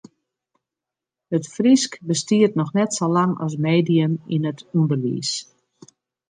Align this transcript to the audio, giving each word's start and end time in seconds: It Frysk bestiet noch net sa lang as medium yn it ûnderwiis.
It 1.35 1.43
Frysk 1.55 1.91
bestiet 2.07 2.55
noch 2.55 2.73
net 2.77 2.91
sa 2.97 3.07
lang 3.15 3.33
as 3.45 3.53
medium 3.67 4.13
yn 4.35 4.47
it 4.51 4.59
ûnderwiis. 4.79 5.31